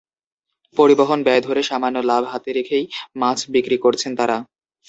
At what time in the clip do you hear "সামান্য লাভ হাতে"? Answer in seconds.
1.63-2.49